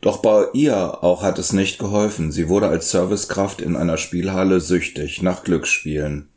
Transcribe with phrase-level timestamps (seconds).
[0.00, 2.30] Doch bei ihr auch hat es nicht geholfen.
[2.30, 6.28] Sie wurde als Servicekraft in einer Spielhalle süchtig nach Glücksspielen.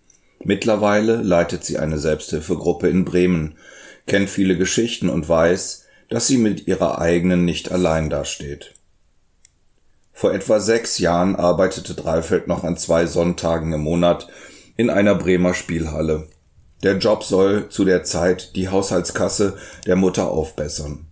[0.42, 3.58] Mittlerweile leitet sie eine Selbsthilfegruppe in Bremen,
[4.06, 8.74] kennt viele Geschichten und weiß, dass sie mit ihrer eigenen nicht allein dasteht.
[10.14, 14.30] Vor etwa sechs Jahren arbeitete Dreifeld noch an zwei Sonntagen im Monat
[14.78, 16.28] in einer Bremer Spielhalle.
[16.84, 21.08] Der Job soll zu der Zeit die Haushaltskasse der Mutter aufbessern.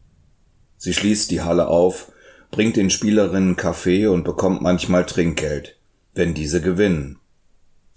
[0.77, 2.11] Sie schließt die Halle auf,
[2.51, 5.77] bringt den Spielerinnen Kaffee und bekommt manchmal Trinkgeld,
[6.13, 7.17] wenn diese gewinnen.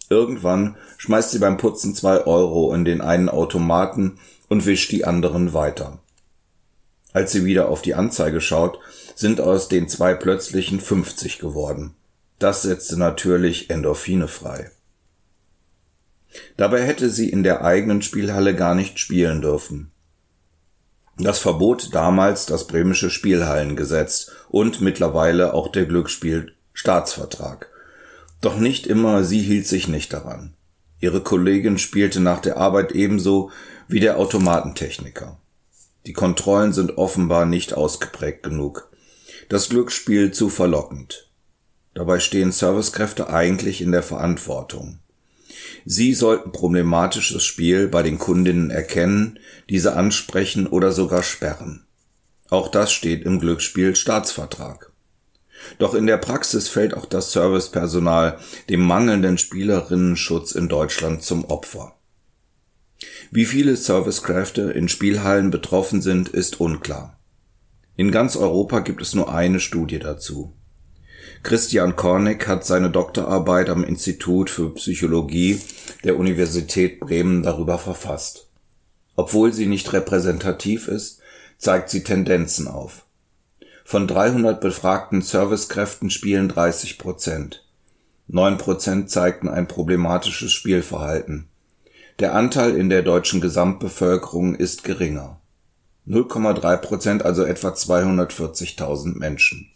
[0.08, 5.52] Irgendwann schmeißt sie beim Putzen zwei Euro in den einen Automaten und wischt die anderen
[5.52, 5.98] weiter.
[7.12, 8.78] Als sie wieder auf die Anzeige schaut,
[9.14, 11.94] sind aus den zwei plötzlichen 50 geworden.
[12.38, 14.70] Das setzte natürlich Endorphine frei.
[16.56, 19.90] Dabei hätte sie in der eigenen Spielhalle gar nicht spielen dürfen.
[21.16, 27.70] Das verbot damals das bremische Spielhallengesetz und mittlerweile auch der Glücksspiel-Staatsvertrag.
[28.40, 30.54] Doch nicht immer sie hielt sich nicht daran.
[31.00, 33.50] Ihre Kollegin spielte nach der Arbeit ebenso
[33.88, 35.38] wie der Automatentechniker.
[36.06, 38.88] Die Kontrollen sind offenbar nicht ausgeprägt genug.
[39.48, 41.28] Das Glücksspiel zu verlockend.
[41.94, 45.00] Dabei stehen Servicekräfte eigentlich in der Verantwortung.
[45.84, 51.86] Sie sollten problematisches Spiel bei den Kundinnen erkennen, diese ansprechen oder sogar sperren.
[52.50, 54.92] Auch das steht im Glücksspiel Staatsvertrag.
[55.78, 61.94] Doch in der Praxis fällt auch das Servicepersonal dem mangelnden Spielerinnenschutz in Deutschland zum Opfer.
[63.30, 67.18] Wie viele Servicekräfte in Spielhallen betroffen sind, ist unklar.
[67.96, 70.54] In ganz Europa gibt es nur eine Studie dazu.
[71.42, 75.60] Christian Korneck hat seine Doktorarbeit am Institut für Psychologie
[76.04, 78.48] der Universität Bremen darüber verfasst.
[79.16, 81.20] Obwohl sie nicht repräsentativ ist,
[81.56, 83.04] zeigt sie Tendenzen auf.
[83.84, 87.64] Von 300 befragten Servicekräften spielen 30 Prozent.
[88.26, 91.48] 9 Prozent zeigten ein problematisches Spielverhalten.
[92.18, 95.40] Der Anteil in der deutschen Gesamtbevölkerung ist geringer.
[96.06, 99.70] 0,3 Prozent, also etwa 240.000 Menschen.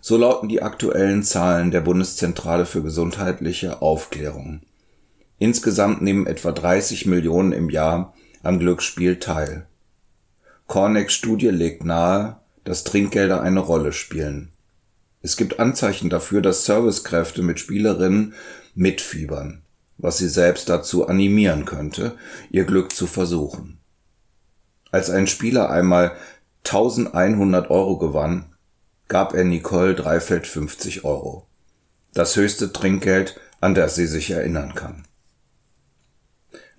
[0.00, 4.62] So lauten die aktuellen Zahlen der Bundeszentrale für gesundheitliche Aufklärung.
[5.38, 9.66] Insgesamt nehmen etwa 30 Millionen im Jahr am Glücksspiel teil.
[10.66, 14.52] Cornecks Studie legt nahe, dass Trinkgelder eine Rolle spielen.
[15.22, 18.34] Es gibt Anzeichen dafür, dass Servicekräfte mit Spielerinnen
[18.74, 19.62] mitfiebern,
[19.98, 22.16] was sie selbst dazu animieren könnte,
[22.50, 23.78] ihr Glück zu versuchen.
[24.90, 26.12] Als ein Spieler einmal
[26.64, 28.49] 1100 Euro gewann,
[29.10, 31.44] gab er Nicole Dreifeld 50 Euro.
[32.14, 35.04] Das höchste Trinkgeld, an das sie sich erinnern kann.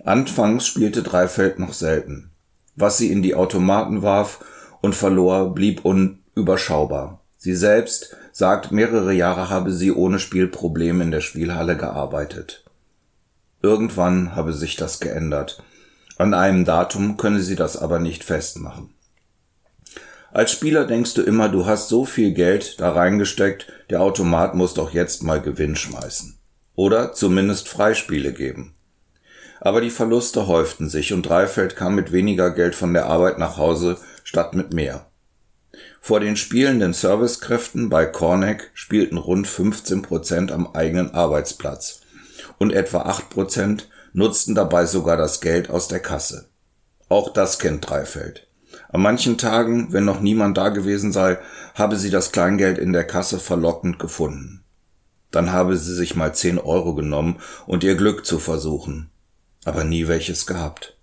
[0.06, 2.32] Anfangs spielte Dreifeld noch selten.
[2.78, 4.46] Was sie in die Automaten warf
[4.80, 7.22] und verlor, blieb unüberschaubar.
[7.38, 12.64] Sie selbst sagt, mehrere Jahre habe sie ohne Spielproblem in der Spielhalle gearbeitet.
[13.62, 15.62] Irgendwann habe sich das geändert.
[16.18, 18.94] An einem Datum könne sie das aber nicht festmachen.
[20.34, 24.74] Als Spieler denkst du immer, du hast so viel Geld da reingesteckt, der Automat muss
[24.74, 26.38] doch jetzt mal Gewinn schmeißen.
[26.76, 28.74] Oder zumindest Freispiele geben.
[29.60, 33.58] Aber die Verluste häuften sich und Dreifeld kam mit weniger Geld von der Arbeit nach
[33.58, 35.08] Hause statt mit mehr.
[36.00, 42.02] Vor den spielenden Servicekräften bei Corneck spielten rund 15 Prozent am eigenen Arbeitsplatz
[42.58, 46.50] und etwa 8 Prozent nutzten dabei sogar das Geld aus der Kasse.
[47.10, 48.48] Auch das kennt Dreifeld.
[48.92, 51.38] An manchen Tagen, wenn noch niemand da gewesen sei,
[51.76, 54.64] habe sie das Kleingeld in der Kasse verlockend gefunden.
[55.32, 59.10] Dann habe sie sich mal zehn Euro genommen und ihr Glück zu versuchen,
[59.64, 60.98] aber nie welches gehabt.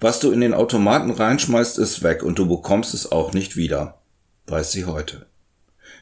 [0.00, 3.98] Was du in den Automaten reinschmeißt, ist weg und du bekommst es auch nicht wieder,
[4.46, 5.26] weiß sie heute.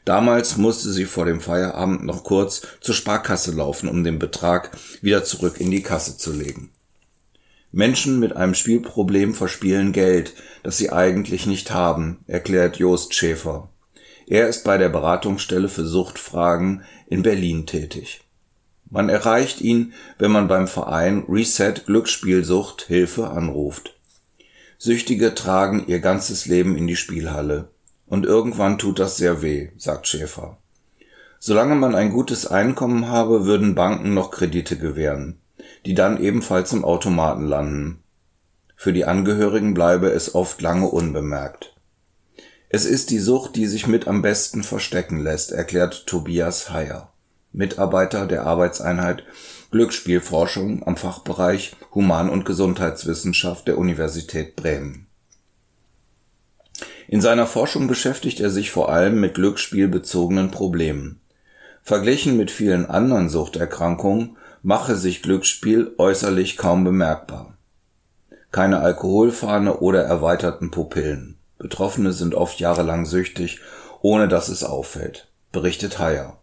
[0.04, 4.70] Damals musste sie vor dem Feierabend noch kurz zur Sparkasse laufen, um den Betrag
[5.02, 6.70] wieder zurück in die Kasse zu legen.
[7.70, 13.68] Menschen mit einem Spielproblem verspielen Geld, das sie eigentlich nicht haben, erklärt Jost Schäfer.
[14.26, 18.20] Er ist bei der Beratungsstelle für Suchtfragen in Berlin tätig.
[18.90, 23.94] Man erreicht ihn, wenn man beim Verein Reset Glücksspielsucht Hilfe anruft.
[24.78, 27.68] Süchtige tragen ihr ganzes Leben in die Spielhalle.
[28.06, 30.56] Und irgendwann tut das sehr weh, sagt Schäfer.
[31.38, 35.38] Solange man ein gutes Einkommen habe, würden Banken noch Kredite gewähren,
[35.86, 38.02] die dann ebenfalls im Automaten landen.
[38.76, 41.74] Für die Angehörigen bleibe es oft lange unbemerkt.
[42.68, 47.12] Es ist die Sucht, die sich mit am besten verstecken lässt, erklärt Tobias Heyer,
[47.52, 49.24] Mitarbeiter der Arbeitseinheit
[49.70, 55.08] Glücksspielforschung am Fachbereich Human- und Gesundheitswissenschaft der Universität Bremen.
[57.06, 61.20] In seiner Forschung beschäftigt er sich vor allem mit glücksspielbezogenen Problemen.
[61.82, 67.56] Verglichen mit vielen anderen Suchterkrankungen mache sich Glücksspiel äußerlich kaum bemerkbar.
[68.50, 71.38] Keine Alkoholfahne oder erweiterten Pupillen.
[71.58, 73.60] Betroffene sind oft jahrelang süchtig,
[74.00, 76.38] ohne dass es auffällt, berichtet Heyer.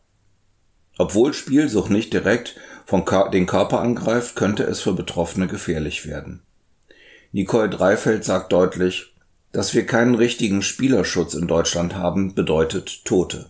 [0.97, 6.43] Obwohl Spielsucht nicht direkt von den Körper angreift, könnte es für Betroffene gefährlich werden.
[7.31, 9.13] Nicole Dreifeld sagt deutlich,
[9.51, 13.49] dass wir keinen richtigen Spielerschutz in Deutschland haben, bedeutet Tote.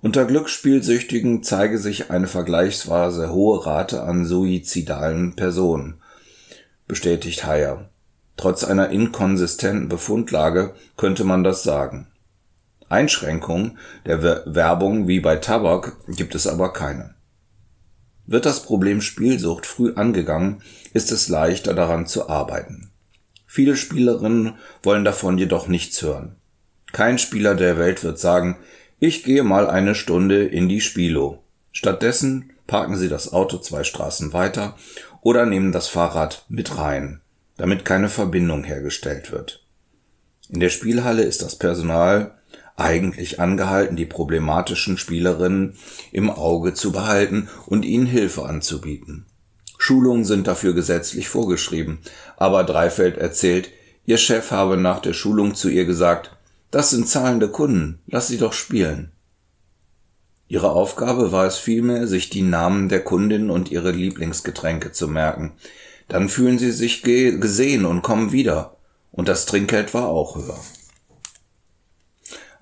[0.00, 6.00] Unter Glücksspielsüchtigen zeige sich eine vergleichsweise hohe Rate an suizidalen Personen,
[6.86, 7.90] bestätigt Heyer.
[8.36, 12.06] Trotz einer inkonsistenten Befundlage könnte man das sagen.
[12.88, 17.14] Einschränkungen der Werbung wie bei Tabak gibt es aber keine.
[18.24, 20.62] Wird das Problem Spielsucht früh angegangen,
[20.92, 22.92] ist es leichter daran zu arbeiten.
[23.46, 24.54] Viele Spielerinnen
[24.84, 26.36] wollen davon jedoch nichts hören.
[26.92, 28.58] Kein Spieler der Welt wird sagen,
[29.00, 31.42] ich gehe mal eine Stunde in die Spielo.
[31.72, 34.76] Stattdessen parken sie das Auto zwei Straßen weiter
[35.20, 37.20] oder nehmen das Fahrrad mit rein
[37.58, 39.62] damit keine Verbindung hergestellt wird.
[40.48, 42.38] In der Spielhalle ist das Personal
[42.76, 45.74] eigentlich angehalten, die problematischen Spielerinnen
[46.12, 49.26] im Auge zu behalten und ihnen Hilfe anzubieten.
[49.76, 51.98] Schulungen sind dafür gesetzlich vorgeschrieben,
[52.36, 53.70] aber Dreifeld erzählt,
[54.06, 56.36] ihr Chef habe nach der Schulung zu ihr gesagt,
[56.70, 59.12] das sind zahlende Kunden, lass sie doch spielen.
[60.48, 65.52] Ihre Aufgabe war es vielmehr, sich die Namen der Kundinnen und ihre Lieblingsgetränke zu merken,
[66.08, 68.76] dann fühlen sie sich ge gesehen und kommen wieder.
[69.12, 70.58] Und das Trinkgeld war auch höher.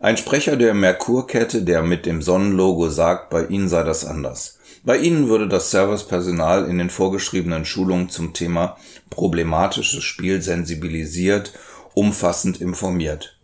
[0.00, 4.58] Ein Sprecher der Merkur-Kette, der mit dem Sonnenlogo sagt, bei ihnen sei das anders.
[4.84, 8.76] Bei ihnen würde das Servicepersonal in den vorgeschriebenen Schulungen zum Thema
[9.10, 11.52] problematisches Spiel sensibilisiert,
[11.94, 13.35] umfassend informiert.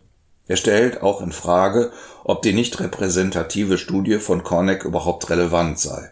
[0.47, 1.91] Er stellt auch in Frage,
[2.23, 6.11] ob die nicht repräsentative Studie von Corneck überhaupt relevant sei.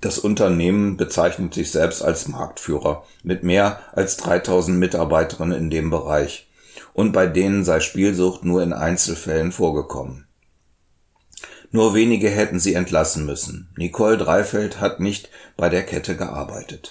[0.00, 6.48] Das Unternehmen bezeichnet sich selbst als Marktführer mit mehr als 3000 Mitarbeiterinnen in dem Bereich
[6.92, 10.26] und bei denen sei Spielsucht nur in Einzelfällen vorgekommen.
[11.72, 13.68] Nur wenige hätten sie entlassen müssen.
[13.76, 16.90] Nicole Dreifeld hat nicht bei der Kette gearbeitet.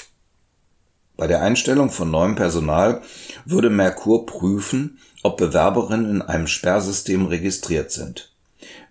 [1.18, 3.02] Bei der Einstellung von neuem Personal
[3.46, 8.32] würde Merkur prüfen, ob Bewerberinnen in einem Sperrsystem registriert sind.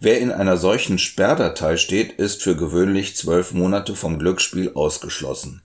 [0.00, 5.62] Wer in einer solchen Sperrdatei steht, ist für gewöhnlich zwölf Monate vom Glücksspiel ausgeschlossen.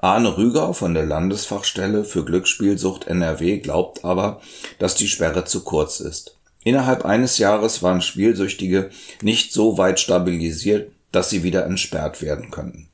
[0.00, 4.40] Arne Rüger von der Landesfachstelle für Glücksspielsucht NRW glaubt aber,
[4.78, 6.36] dass die Sperre zu kurz ist.
[6.64, 8.90] Innerhalb eines Jahres waren Spielsüchtige
[9.20, 12.88] nicht so weit stabilisiert, dass sie wieder entsperrt werden könnten.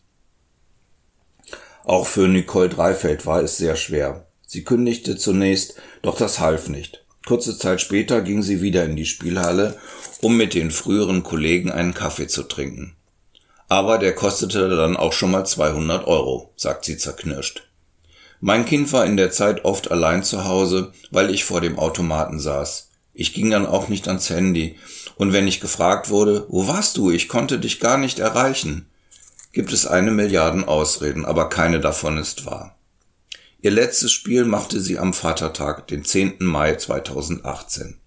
[1.88, 4.26] Auch für Nicole Dreifeld war es sehr schwer.
[4.46, 7.02] Sie kündigte zunächst, doch das half nicht.
[7.26, 9.78] Kurze Zeit später ging sie wieder in die Spielhalle,
[10.20, 12.94] um mit den früheren Kollegen einen Kaffee zu trinken.
[13.68, 17.66] Aber der kostete dann auch schon mal 200 Euro, sagt sie zerknirscht.
[18.42, 22.38] Mein Kind war in der Zeit oft allein zu Hause, weil ich vor dem Automaten
[22.38, 22.90] saß.
[23.14, 24.76] Ich ging dann auch nicht ans Handy,
[25.16, 28.90] und wenn ich gefragt wurde, wo warst du, ich konnte dich gar nicht erreichen,
[29.52, 32.76] gibt es eine Milliarden Ausreden, aber keine davon ist wahr.
[33.60, 36.36] Ihr letztes Spiel machte sie am Vatertag, den 10.
[36.40, 37.98] Mai 2018.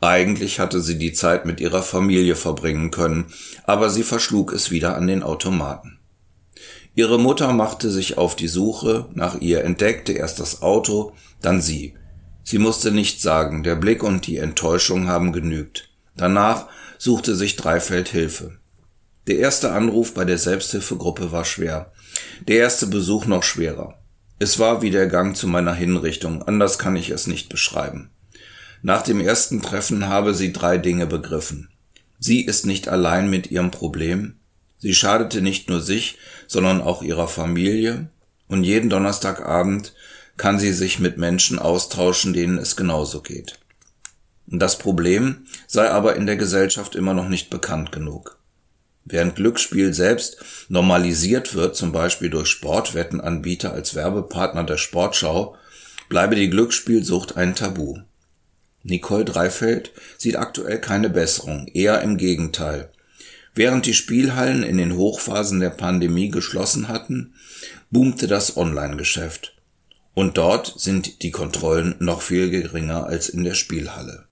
[0.00, 3.32] Eigentlich hatte sie die Zeit mit ihrer Familie verbringen können,
[3.64, 5.98] aber sie verschlug es wieder an den Automaten.
[6.94, 11.94] Ihre Mutter machte sich auf die Suche nach ihr, entdeckte erst das Auto, dann sie.
[12.42, 15.90] Sie musste nichts sagen, der Blick und die Enttäuschung haben genügt.
[16.16, 16.66] Danach
[16.98, 18.58] suchte sich Dreifeld Hilfe.
[19.26, 21.92] Der erste Anruf bei der Selbsthilfegruppe war schwer,
[22.46, 23.98] der erste Besuch noch schwerer.
[24.38, 28.10] Es war wie der Gang zu meiner Hinrichtung, anders kann ich es nicht beschreiben.
[28.82, 31.70] Nach dem ersten Treffen habe sie drei Dinge begriffen.
[32.18, 34.34] Sie ist nicht allein mit ihrem Problem,
[34.78, 38.10] sie schadete nicht nur sich, sondern auch ihrer Familie,
[38.46, 39.94] und jeden Donnerstagabend
[40.36, 43.58] kann sie sich mit Menschen austauschen, denen es genauso geht.
[44.46, 48.38] Das Problem sei aber in der Gesellschaft immer noch nicht bekannt genug.
[49.04, 55.56] Während Glücksspiel selbst normalisiert wird, zum Beispiel durch Sportwettenanbieter als Werbepartner der Sportschau,
[56.08, 57.98] bleibe die Glücksspielsucht ein Tabu.
[58.82, 62.90] Nicole Dreifeld sieht aktuell keine Besserung, eher im Gegenteil.
[63.54, 67.34] Während die Spielhallen in den Hochphasen der Pandemie geschlossen hatten,
[67.90, 69.54] boomte das Online-Geschäft.
[70.14, 74.26] Und dort sind die Kontrollen noch viel geringer als in der Spielhalle.